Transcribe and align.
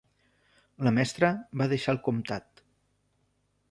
La 0.87 0.93
mestra 0.95 1.31
va 1.63 1.69
deixar 1.75 1.97
el 1.97 2.03
comtat. 2.11 2.67